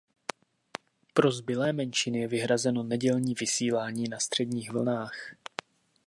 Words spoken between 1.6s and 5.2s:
menšiny je vyhrazeno nedělní vysílání na středních vlnách.